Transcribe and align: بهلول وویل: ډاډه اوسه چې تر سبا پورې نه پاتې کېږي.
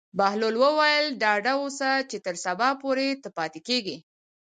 بهلول 0.17 0.55
وویل: 0.63 1.05
ډاډه 1.21 1.53
اوسه 1.61 1.89
چې 2.09 2.17
تر 2.25 2.35
سبا 2.45 2.69
پورې 2.81 3.07
نه 3.23 3.29
پاتې 3.37 3.59
کېږي. 3.67 3.97